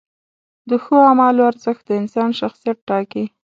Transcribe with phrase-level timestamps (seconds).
[0.69, 3.25] د ښو اعمالو ارزښت د انسان شخصیت ټاکي.